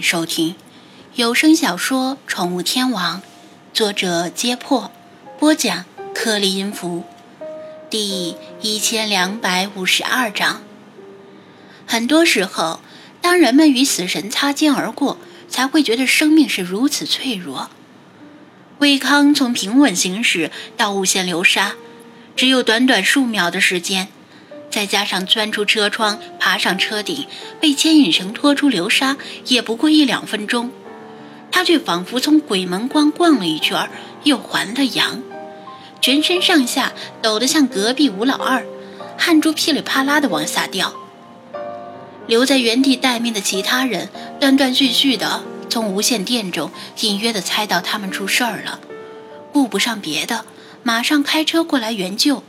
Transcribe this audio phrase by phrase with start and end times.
[0.00, 0.54] 收听
[1.14, 3.18] 有声小说《宠物天王》，
[3.74, 4.90] 作者：揭破，
[5.38, 5.84] 播讲：
[6.14, 7.04] 克里音符，
[7.88, 10.62] 第一千两百五十二章。
[11.86, 12.80] 很多时候，
[13.20, 15.18] 当人们与死神擦肩而过，
[15.48, 17.70] 才会觉得生命是如此脆弱。
[18.78, 21.74] 魏康从平稳行驶到无限流沙，
[22.36, 24.08] 只有短短数秒的时间。
[24.70, 27.26] 再加上钻出车窗、爬上车顶、
[27.60, 29.16] 被牵引绳拖出流沙，
[29.46, 30.70] 也不过一两分钟。
[31.52, 33.90] 他却仿佛从鬼门关逛了一圈，
[34.22, 35.20] 又还了阳，
[36.00, 38.64] 全身上下抖得像隔壁吴老二，
[39.18, 40.94] 汗珠噼里啪啦的往下掉。
[42.28, 48.78] 留在原地待命的其他人，断断续续的从无线电中隐约的猜到他们出事儿了，
[49.52, 50.44] 顾不上别的，
[50.84, 52.44] 马上开车过来援救。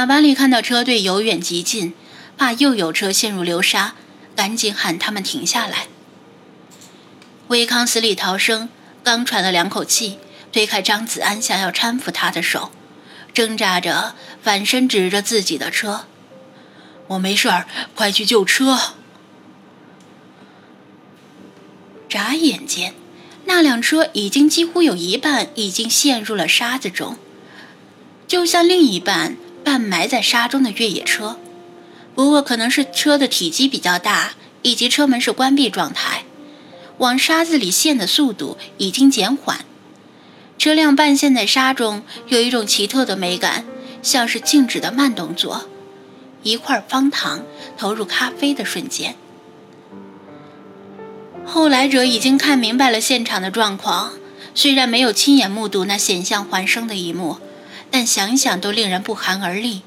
[0.00, 1.92] 纳瓦里看到车队由远及近，
[2.38, 3.96] 怕又有车陷入流沙，
[4.34, 5.88] 赶紧喊他们停下来。
[7.48, 8.70] 威康死里逃生，
[9.04, 10.18] 刚喘了两口气，
[10.50, 12.70] 推开张子安想要搀扶他的手，
[13.34, 16.06] 挣扎着反身指着自己的车
[17.08, 18.94] ：“我没事儿，快去救车！”
[22.08, 22.94] 眨眼间，
[23.44, 27.18] 那辆车已经几乎有一半已经陷入了沙子中，
[28.26, 29.36] 就像另一半。
[29.70, 31.36] 半埋在沙中的越野车，
[32.16, 34.32] 不过可能是车的体积比较大，
[34.62, 36.24] 以及车门是关闭状态，
[36.98, 39.64] 往沙子里陷的速度已经减缓。
[40.58, 43.64] 车辆半陷在沙中，有一种奇特的美感，
[44.02, 45.66] 像是静止的慢动作，
[46.42, 47.44] 一块方糖
[47.78, 49.14] 投入咖啡的瞬间。
[51.46, 54.14] 后来者已经看明白了现场的状况，
[54.52, 57.38] 虽然没有亲眼目睹那险象环生的一幕。
[57.90, 59.82] 但想想都令人不寒而栗。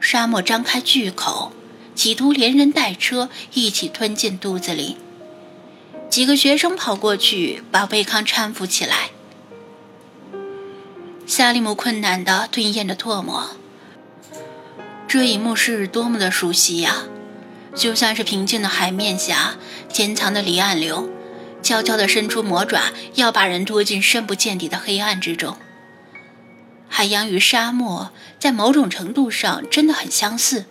[0.00, 1.52] 沙漠张开巨口，
[1.94, 4.96] 企图连人带车一起吞进肚子里。
[6.08, 9.10] 几个学生跑过去，把贝康搀扶起来。
[11.26, 13.50] 夏利姆困难地吞咽着唾沫。
[15.08, 17.04] 这一幕是多么的熟悉呀！
[17.74, 19.56] 就像是平静的海面下
[19.92, 21.10] 潜藏的离岸流，
[21.62, 25.58] 悄悄地伸出魔爪，要把人拖进深不见底的黑暗之中。
[26.88, 30.64] 海洋与沙漠在某种程度上真的很相似。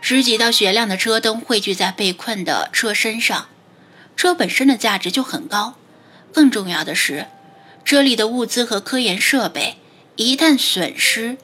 [0.00, 3.48] 十几道雪亮的车灯汇聚在被困的车身上，
[4.16, 5.74] 车本身的价值就很高。
[6.32, 7.26] 更重要的是，
[7.84, 9.78] 车里的物资和科研设备
[10.16, 11.38] 一旦损失，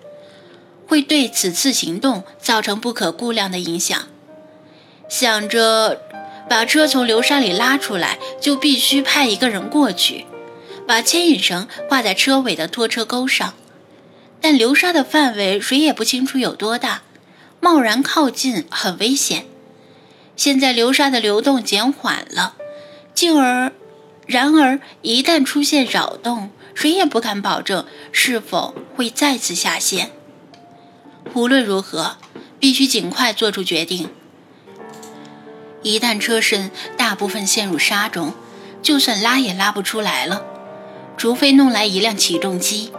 [0.87, 4.06] 会对此次行动造成不可估量的影响。
[5.09, 6.00] 想着
[6.49, 10.27] 把车从流沙里拉出来，就必须派一个人过去。
[10.87, 13.54] 把牵引绳挂在车尾的拖车钩上，
[14.41, 17.03] 但流沙的范围谁也不清楚有多大，
[17.60, 19.47] 贸然靠近很危险。
[20.37, 22.56] 现在流沙的流动减缓了，
[23.15, 23.72] 进而，
[24.26, 30.10] 然而一旦出现扰动，谁也不敢保证是否会再次下陷。
[31.34, 32.16] 无论如何，
[32.59, 34.10] 必须尽快做出决定。
[35.82, 38.34] 一旦车身大部分陷入沙中，
[38.82, 40.44] 就算拉也拉不出来了。
[41.22, 42.91] 除非弄来一辆起重机。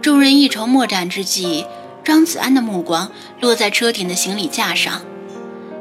[0.00, 1.66] 众人一筹莫展之际，
[2.04, 5.02] 张子安的目光落在车顶的行李架上。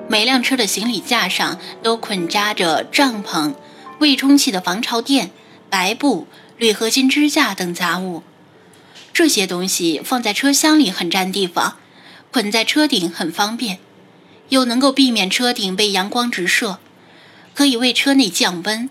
[0.10, 3.54] 每辆车的行李架上都捆扎着帐篷、
[4.00, 5.30] 未充气的防潮垫、
[5.70, 6.26] 白布、
[6.58, 8.24] 铝合金支架等杂物。
[9.14, 11.78] 这些东西放在车厢里很占地方，
[12.32, 13.78] 捆在车顶很方便，
[14.50, 16.80] 又能够避免车顶被阳光直射，
[17.54, 18.90] 可以为车内降温。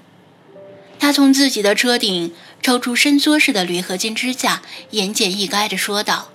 [0.98, 6.30] 他从自己的车顶抽出伸缩式的铝合金支架，言简意赅地说道：“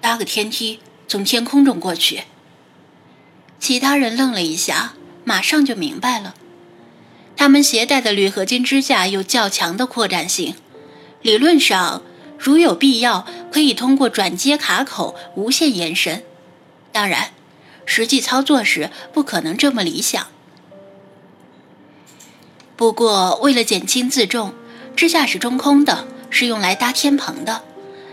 [0.00, 2.24] 搭个天梯，从天空中过去。”
[3.60, 4.94] 其他人愣了一下，
[5.24, 6.34] 马上就明白了。
[7.36, 10.54] 他们携带的铝合金支架有较强的扩展性，
[11.22, 12.02] 理论上，
[12.38, 16.22] 如有必要，可以通过转接卡口无限延伸。
[16.92, 17.30] 当然，
[17.86, 20.28] 实际操作时不可能这么理想。
[22.76, 24.52] 不过，为了减轻自重，
[24.96, 27.62] 支架是中空的，是用来搭天棚的。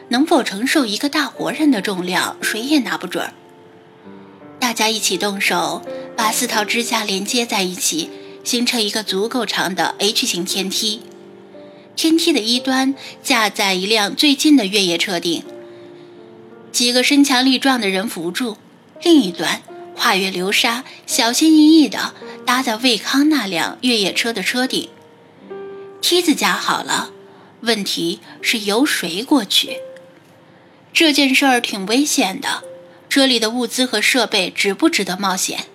[0.09, 3.33] 能否承受一个大活人的重量，谁也拿不准。
[4.59, 5.81] 大家一起动手，
[6.15, 8.09] 把四套支架连接在一起，
[8.43, 11.01] 形成一个足够长的 H 型天梯。
[11.95, 12.93] 天梯的一端
[13.23, 15.43] 架在一辆最近的越野车顶，
[16.71, 18.57] 几个身强力壮的人扶住；
[19.01, 19.61] 另一端
[20.01, 22.15] 跨越流沙，小心翼翼地。
[22.43, 24.89] 搭在卫康那辆越野车的车顶，
[26.01, 27.11] 梯子架好了，
[27.61, 29.77] 问题是由谁过去？
[30.91, 32.63] 这件事儿挺危险的，
[33.09, 35.65] 车里的物资和设备值不值得冒险。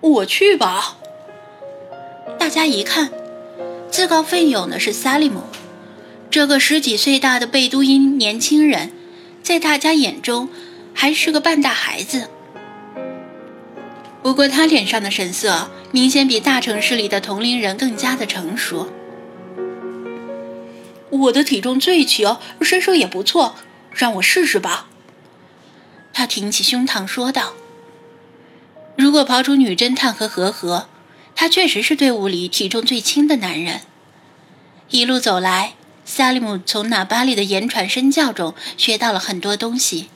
[0.00, 0.96] 我去吧。
[2.38, 3.12] 大家一看，
[3.90, 5.42] 自告奋勇的是萨利姆，
[6.30, 8.90] 这个十几岁大的贝都因年轻人，
[9.42, 10.48] 在大家眼中
[10.94, 12.28] 还是个半大孩子。
[14.22, 18.92] 不过他脸上的神色明显比大城市里的同龄人更加的成熟。
[21.10, 23.56] 我的体重最轻，身手也不错，
[23.92, 24.86] 让我试试吧。
[26.12, 27.54] 他挺起胸膛说道。
[28.96, 30.86] 如果刨除女侦探和和和，
[31.34, 33.80] 他确实是队伍里体重最轻的男人。
[34.90, 40.10] 一路走来，萨利姆从纳巴里的言传身教中学到了很多东西。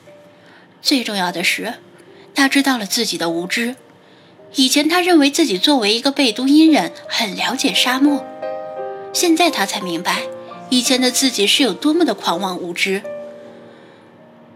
[0.85, 1.79] 最重要的是，
[2.35, 3.75] 他知道了自己的无知。
[4.53, 8.23] 以前他认为自己作为一个贝都因人很了解沙漠，
[9.11, 10.21] 现在他才明白，
[10.69, 13.01] 以前的自己是有多么的狂妄无知。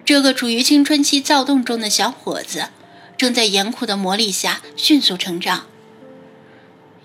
[0.05, 2.69] 这个处于青春期躁动中的小伙子。
[3.17, 5.65] 正在严酷的磨砺下迅速成长。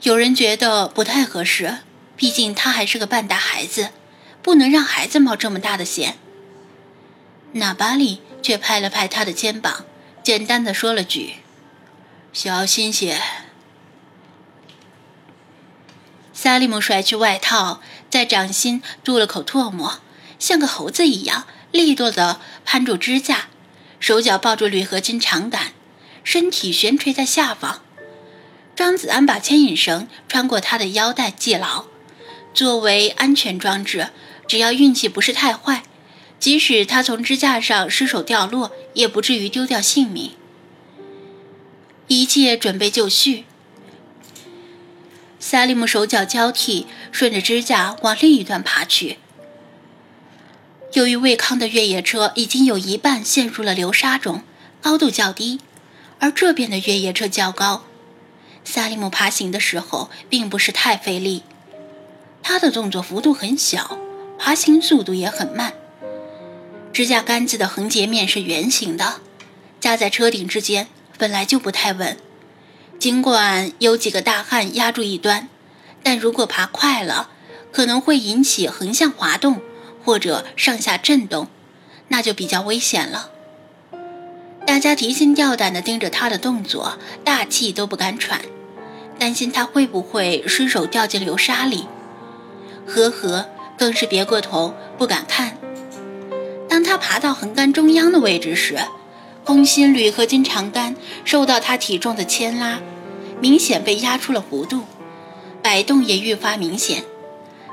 [0.03, 1.79] 有人觉得不太合适，
[2.15, 3.89] 毕竟他还是个半大孩子，
[4.41, 6.19] 不能让孩子冒这么大的险。
[7.55, 9.87] 纳巴里却拍了拍他的肩膀，
[10.23, 11.37] 简单的说了句
[12.35, 13.19] ：“小心些。”
[16.35, 17.81] 萨利姆甩去外套，
[18.11, 20.01] 在掌心吐了口唾沫，
[20.39, 23.49] 像个猴子一样利落的攀住支架，
[23.99, 25.73] 手脚抱住铝合金长杆。
[26.23, 27.83] 身体悬垂在下方，
[28.77, 31.87] 张子安把牵引绳穿过他的腰带系牢，
[32.53, 34.11] 作为安全装置。
[34.47, 35.85] 只要运气不是太坏，
[36.45, 40.33] 即使他从支架上失手掉落，也不至于丢掉性命。
[42.07, 43.47] 一切准备就绪，
[45.41, 49.17] 萨利姆手脚交替，顺着支架往另一端爬去。
[50.93, 54.43] 由于卫康的越野车已经有一半陷入了流沙中，
[54.83, 55.61] 高度较低。
[56.19, 57.85] 而这边的越野车较高，
[58.67, 61.43] 萨利姆爬行的时候并不是太费力，
[62.43, 63.99] 他的动作幅度很小，
[64.39, 65.73] 爬行速度也很慢。
[66.95, 69.15] 支架杆子的横截面是圆形的，
[69.81, 70.87] 架在车顶之间
[71.19, 72.17] 本来就不太稳，
[73.01, 75.49] 尽管有几个大汉压住一端，
[76.05, 77.31] 但如果爬快了，
[77.73, 79.61] 可能会引起横向滑动
[80.05, 81.49] 或者上下震动，
[82.07, 83.31] 那就比较危险了。
[84.65, 88.43] 大家提心吊胆地盯着他的动作，大气都不敢喘，
[89.19, 91.89] 担心他会不会失手掉进流沙里。
[92.87, 95.59] 呵呵，更是别过头，不敢看。
[96.75, 98.77] 当他爬到横杆中央的位置时，
[99.45, 102.81] 空心铝合金长杆受到他体重的牵拉，
[103.41, 104.83] 明显被压出了弧度，
[105.63, 107.05] 摆动也愈发明显。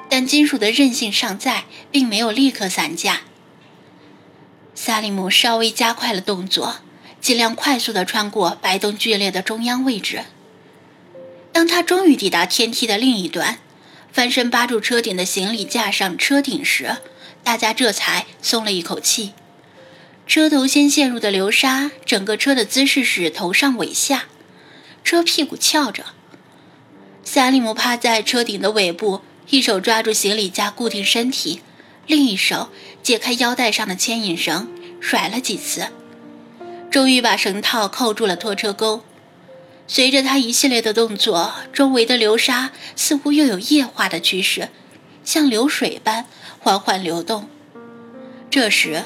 [0.08, 3.22] 但金属的韧性尚在，并没有立刻散架。
[4.76, 6.76] 萨利姆稍微加快了动作，
[7.20, 10.26] 尽量快速地穿过摆动剧烈的中央位置。
[11.52, 13.58] 当他终于抵达天梯的另一端，
[14.12, 16.98] 翻身扒住车顶的行李架上车顶时，
[17.44, 19.34] 大家这才松了一口气。
[20.28, 24.26] 车头先陷入的流沙，整个车的姿势是头上尾下，
[25.04, 26.06] 车屁股翘着。
[27.24, 31.62] 萨利姆趴在车顶的尾部，一手抓住行李架固定身体。
[32.08, 32.70] 另一手
[33.04, 34.68] 解开腰带上的牵引绳，
[35.00, 35.90] 甩了几次，
[36.90, 39.04] 终于把绳套扣住了拖车钩。
[39.88, 44.70] 随着他一系列的动作，周围的流沙似乎又有液化的趋势，
[45.24, 46.26] 像流水般
[46.60, 47.48] 缓缓流动。
[48.50, 49.04] 这时，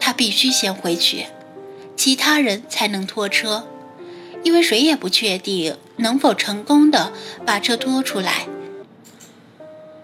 [0.00, 1.26] 他必须先回去，
[1.96, 3.68] 其他人才能拖车，
[4.42, 7.12] 因为谁也不确定能否成功的
[7.46, 8.46] 把车拖出来。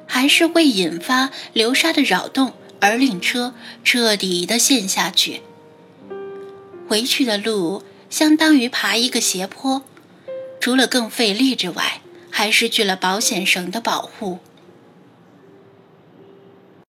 [0.07, 5.43] 还是会引发流沙的扰动，而令车彻底的陷下去。
[6.89, 9.83] 回去的路相当于爬一个斜坡，
[10.61, 14.39] 除了更费力之外，还失去了保险绳的保护。